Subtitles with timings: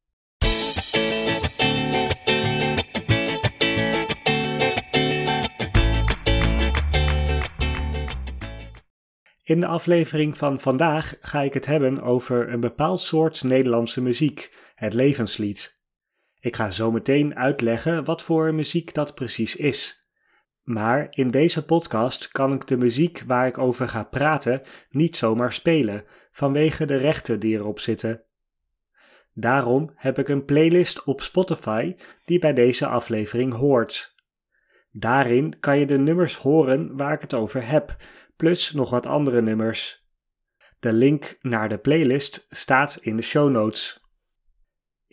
[9.44, 14.54] In de aflevering van vandaag ga ik het hebben over een bepaald soort Nederlandse muziek,
[14.76, 15.75] het levenslied.
[16.46, 20.08] Ik ga zo meteen uitleggen wat voor muziek dat precies is.
[20.64, 25.54] Maar in deze podcast kan ik de muziek waar ik over ga praten niet zomaar
[25.54, 28.24] spelen, vanwege de rechten die erop zitten.
[29.34, 34.16] Daarom heb ik een playlist op Spotify die bij deze aflevering hoort.
[34.92, 37.96] Daarin kan je de nummers horen waar ik het over heb,
[38.36, 40.08] plus nog wat andere nummers.
[40.80, 44.05] De link naar de playlist staat in de show notes.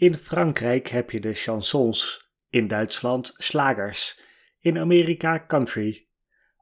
[0.03, 4.20] In Frankrijk heb je de chansons, in Duitsland slagers,
[4.61, 6.06] in Amerika country.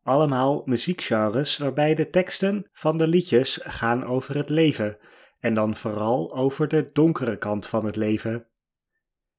[0.02, 4.98] Allemaal muziekgenres waarbij de teksten van de liedjes gaan over het leven
[5.38, 8.46] en dan vooral over de donkere kant van het leven.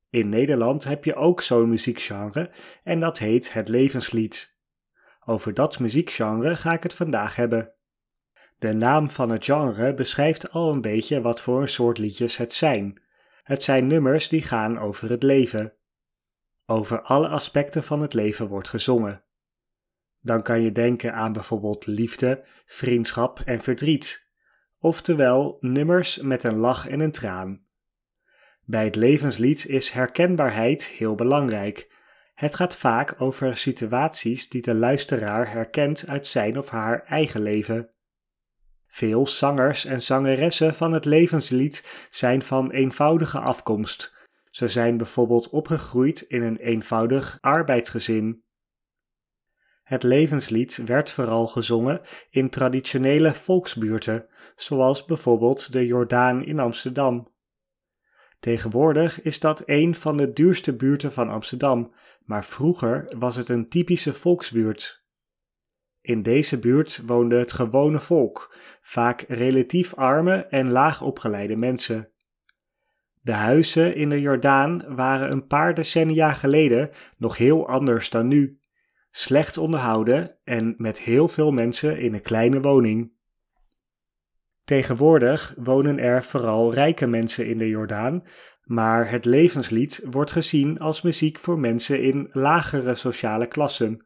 [0.09, 2.51] In Nederland heb je ook zo'n muziekgenre
[2.83, 4.57] en dat heet het levenslied.
[5.25, 7.73] Over dat muziekgenre ga ik het vandaag hebben.
[8.59, 13.09] De naam van het genre beschrijft al een beetje wat voor soort liedjes het zijn.
[13.51, 15.73] Het zijn nummers die gaan over het leven.
[16.65, 19.23] Over alle aspecten van het leven wordt gezongen.
[20.21, 24.31] Dan kan je denken aan bijvoorbeeld liefde, vriendschap en verdriet,
[24.79, 27.65] oftewel nummers met een lach en een traan.
[28.65, 31.95] Bij het levenslied is herkenbaarheid heel belangrijk.
[32.33, 37.89] Het gaat vaak over situaties die de luisteraar herkent uit zijn of haar eigen leven.
[38.91, 44.13] Veel zangers en zangeressen van het levenslied zijn van eenvoudige afkomst.
[44.49, 48.43] Ze zijn bijvoorbeeld opgegroeid in een eenvoudig arbeidsgezin.
[49.83, 57.33] Het levenslied werd vooral gezongen in traditionele volksbuurten, zoals bijvoorbeeld de Jordaan in Amsterdam.
[58.39, 61.93] Tegenwoordig is dat een van de duurste buurten van Amsterdam,
[62.25, 65.00] maar vroeger was het een typische volksbuurt.
[66.01, 72.11] In deze buurt woonde het gewone volk, vaak relatief arme en laag opgeleide mensen.
[73.21, 78.59] De huizen in de Jordaan waren een paar decennia geleden nog heel anders dan nu.
[79.11, 83.11] Slecht onderhouden en met heel veel mensen in een kleine woning.
[84.63, 88.23] Tegenwoordig wonen er vooral rijke mensen in de Jordaan,
[88.63, 94.05] maar het levenslied wordt gezien als muziek voor mensen in lagere sociale klassen.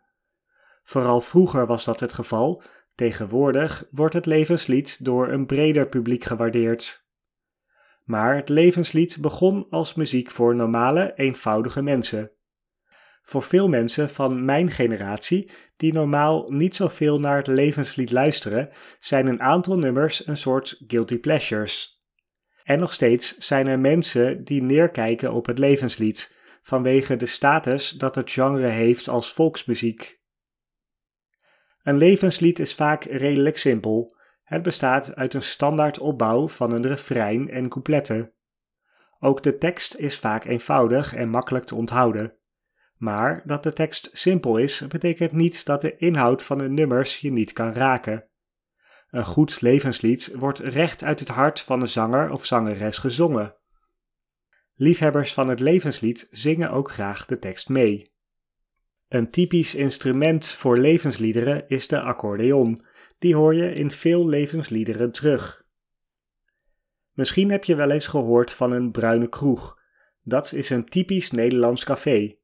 [0.86, 2.64] Vooral vroeger was dat het geval,
[2.96, 7.08] tegenwoordig wordt het levenslied door een breder publiek gewaardeerd.
[8.04, 12.32] Maar het levenslied begon als muziek voor normale, eenvoudige mensen.
[13.22, 18.70] Voor veel mensen van mijn generatie, die normaal niet zoveel naar het levenslied luisteren,
[19.00, 22.04] zijn een aantal nummers een soort guilty pleasures.
[22.64, 28.16] En nog steeds zijn er mensen die neerkijken op het levenslied, vanwege de status dat
[28.16, 30.24] het genre heeft als volksmuziek.
[31.86, 34.16] Een levenslied is vaak redelijk simpel.
[34.44, 38.34] Het bestaat uit een standaard opbouw van een refrein en coupletten.
[39.20, 42.38] Ook de tekst is vaak eenvoudig en makkelijk te onthouden.
[42.98, 47.32] Maar dat de tekst simpel is, betekent niet dat de inhoud van de nummers je
[47.32, 48.28] niet kan raken.
[49.10, 53.56] Een goed levenslied wordt recht uit het hart van de zanger of zangeres gezongen.
[54.76, 58.14] Liefhebbers van het levenslied zingen ook graag de tekst mee.
[59.08, 62.78] Een typisch instrument voor levensliederen is de accordeon.
[63.20, 65.66] Die hoor je in veel levensliederen terug.
[67.14, 69.80] Misschien heb je wel eens gehoord van een bruine kroeg.
[70.24, 72.38] Dat is een typisch Nederlands café.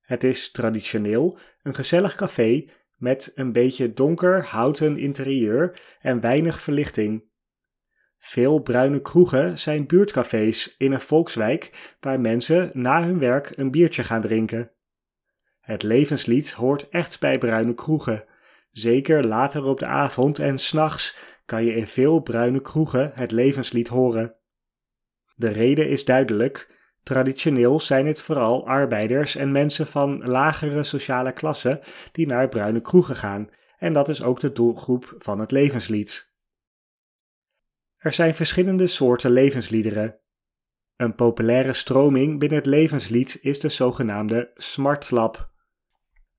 [0.00, 7.24] Het is traditioneel een gezellig café met een beetje donker houten interieur en weinig verlichting.
[8.18, 14.04] Veel bruine kroegen zijn buurtcafés in een volkswijk waar mensen na hun werk een biertje
[14.04, 14.72] gaan drinken.
[15.68, 18.24] Het levenslied hoort echt bij bruine kroegen.
[18.72, 23.88] Zeker later op de avond en s'nachts kan je in veel bruine kroegen het levenslied
[23.88, 24.34] horen.
[25.34, 31.82] De reden is duidelijk: Traditioneel zijn het vooral arbeiders en mensen van lagere sociale klasse
[32.12, 33.48] die naar bruine kroegen gaan,
[33.78, 36.34] en dat is ook de doelgroep van het levenslied.
[37.96, 40.20] Er zijn verschillende soorten levensliederen.
[40.96, 45.56] Een populaire stroming binnen het levenslied is de zogenaamde smartlap.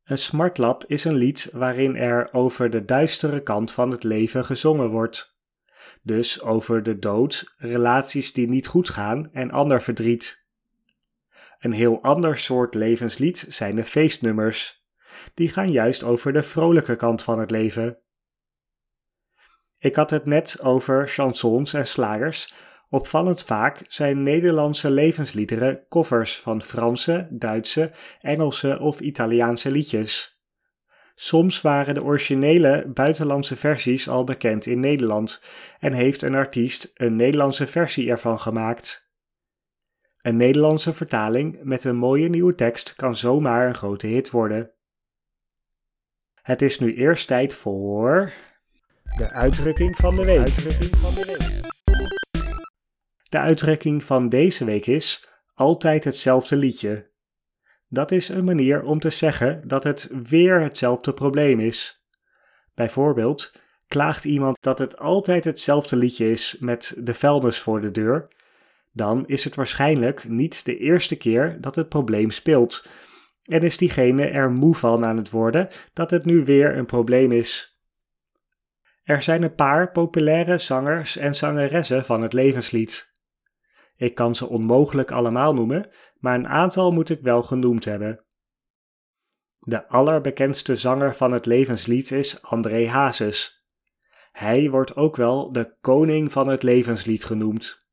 [0.10, 4.90] Een smartlap is een lied waarin er over de duistere kant van het leven gezongen
[4.90, 5.40] wordt.
[6.02, 10.46] Dus over de dood, relaties die niet goed gaan en ander verdriet.
[11.60, 14.86] Een heel ander soort levenslied zijn de feestnummers.
[15.34, 18.00] Die gaan juist over de vrolijke kant van het leven.
[19.78, 22.54] Ik had het net over chansons en slagers.
[22.90, 27.92] Opvallend vaak zijn Nederlandse levensliederen covers van Franse, Duitse,
[28.22, 30.40] Engelse of Italiaanse liedjes.
[31.16, 35.44] Soms waren de originele buitenlandse versies al bekend in Nederland
[35.80, 39.12] en heeft een artiest een Nederlandse versie ervan gemaakt.
[40.22, 44.72] Een Nederlandse vertaling met een mooie nieuwe tekst kan zomaar een grote hit worden.
[46.42, 48.34] Het is nu eerst tijd voor.
[49.18, 50.56] De uitdrukking van de week.
[50.56, 51.69] De
[53.38, 57.10] uitdrukking van deze week is altijd hetzelfde liedje.
[57.88, 62.06] Dat is een manier om te zeggen dat het weer hetzelfde probleem is.
[62.76, 63.54] Bijvoorbeeld,
[63.88, 68.28] klaagt iemand dat het altijd hetzelfde liedje is met de vuilnis voor de deur,
[68.92, 72.88] dan is het waarschijnlijk niet de eerste keer dat het probleem speelt.
[73.44, 77.32] En is diegene er moe van aan het worden dat het nu weer een probleem
[77.32, 77.80] is.
[79.04, 83.19] Er zijn een paar populaire zangers en zangeressen van het levenslied.
[84.00, 88.26] Ik kan ze onmogelijk allemaal noemen, maar een aantal moet ik wel genoemd hebben.
[89.60, 93.68] De allerbekendste zanger van het levenslied is André Hazes.
[94.32, 97.88] Hij wordt ook wel de koning van het levenslied genoemd.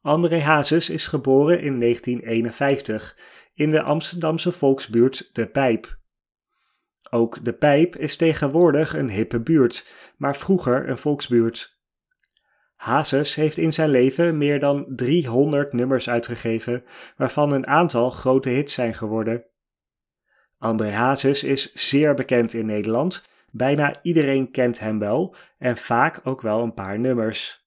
[0.00, 3.18] André Hazes is geboren in 1951
[3.54, 5.98] in de Amsterdamse volksbuurt De Pijp.
[7.10, 9.86] Ook De Pijp is tegenwoordig een hippe buurt,
[10.16, 11.75] maar vroeger een volksbuurt.
[12.76, 16.84] Hazes heeft in zijn leven meer dan 300 nummers uitgegeven,
[17.16, 19.44] waarvan een aantal grote hits zijn geworden.
[20.58, 26.40] André Hazes is zeer bekend in Nederland, bijna iedereen kent hem wel en vaak ook
[26.40, 27.64] wel een paar nummers.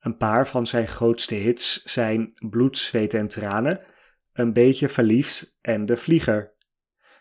[0.00, 3.80] Een paar van zijn grootste hits zijn Bloed, Zweet en Tranen,
[4.32, 6.54] Een beetje verliefd en De Vlieger.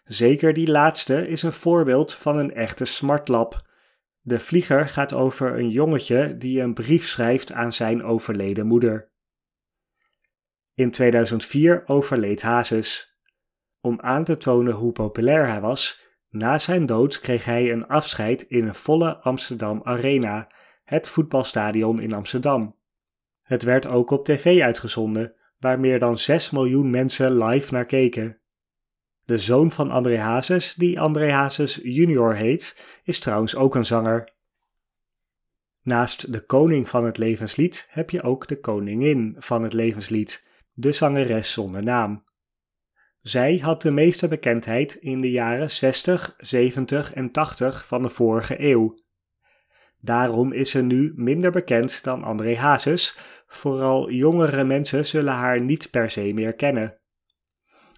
[0.06, 3.70] Zeker die laatste is een voorbeeld van een echte smartlap.
[4.28, 9.12] De Vlieger gaat over een jongetje die een brief schrijft aan zijn overleden moeder.
[10.74, 13.18] In 2004 overleed Hazes.
[13.82, 18.42] Om aan te tonen hoe populair hij was, na zijn dood kreeg hij een afscheid
[18.42, 20.52] in een volle Amsterdam Arena
[20.84, 22.80] het voetbalstadion in Amsterdam.
[23.42, 28.40] Het werd ook op tv uitgezonden, waar meer dan 6 miljoen mensen live naar keken.
[29.26, 34.34] De zoon van André Hazes, die André Hazes junior heet, is trouwens ook een zanger.
[35.82, 40.92] Naast de koning van het levenslied heb je ook de koningin van het levenslied, de
[40.92, 42.24] zangeres zonder naam.
[43.22, 48.56] Zij had de meeste bekendheid in de jaren 60, 70 en 80 van de vorige
[48.60, 49.00] eeuw.
[50.00, 53.18] Daarom is ze nu minder bekend dan André Hazes,
[53.48, 57.00] vooral jongere mensen zullen haar niet per se meer kennen.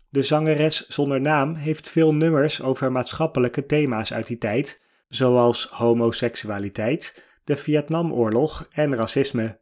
[0.09, 7.25] De zangeres zonder naam heeft veel nummers over maatschappelijke thema's uit die tijd, zoals homoseksualiteit,
[7.43, 9.59] de Vietnamoorlog en racisme.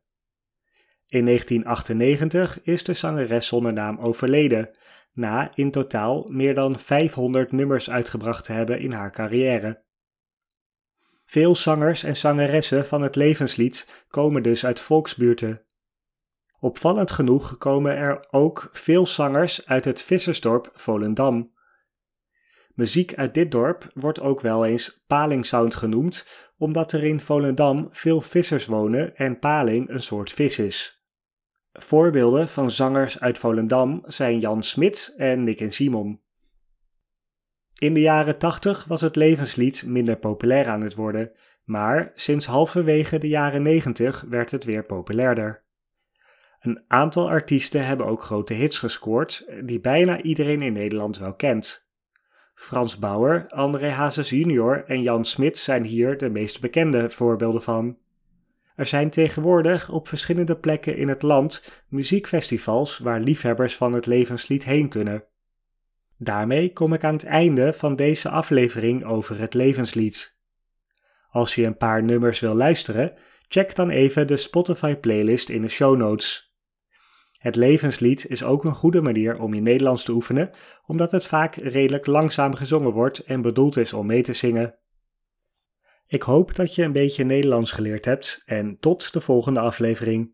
[1.07, 4.77] In 1998 is de zangeres zonder naam overleden,
[5.13, 9.83] na in totaal meer dan 500 nummers uitgebracht te hebben in haar carrière.
[11.25, 15.64] Veel zangers en zangeressen van het levenslied komen dus uit volksbuurten.
[16.59, 21.53] Opvallend genoeg komen er ook veel zangers uit het vissersdorp Volendam.
[22.73, 28.21] Muziek uit dit dorp wordt ook wel eens palingsound genoemd, omdat er in Volendam veel
[28.21, 31.03] vissers wonen en paling een soort vis is.
[31.73, 36.21] Voorbeelden van zangers uit Volendam zijn Jan Smit en Nick en Simon.
[37.79, 41.31] In de jaren 80 was het levenslied minder populair aan het worden,
[41.63, 45.64] maar sinds halverwege de jaren 90 werd het weer populairder.
[46.65, 51.89] Een aantal artiesten hebben ook grote hits gescoord, die bijna iedereen in Nederland wel kent.
[52.55, 57.97] Frans Bauer, André Hazes junior en Jan Smit zijn hier de meest bekende voorbeelden van.
[58.75, 64.63] Er zijn tegenwoordig op verschillende plekken in het land muziekfestivals waar liefhebbers van het levenslied
[64.63, 65.23] heen kunnen.
[66.17, 70.37] Daarmee kom ik aan het einde van deze aflevering over het levenslied.
[71.29, 73.13] Als je een paar nummers wil luisteren,
[73.47, 76.44] check dan even de Spotify playlist in de show notes.
[77.45, 80.49] Het levenslied is ook een goede manier om je Nederlands te oefenen,
[80.85, 84.75] omdat het vaak redelijk langzaam gezongen wordt en bedoeld is om mee te zingen.
[86.07, 90.33] Ik hoop dat je een beetje Nederlands geleerd hebt en tot de volgende aflevering.